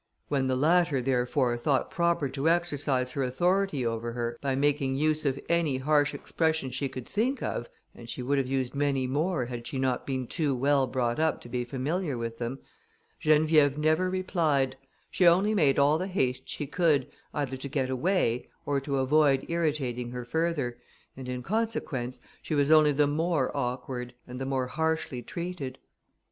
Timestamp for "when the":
0.29-0.55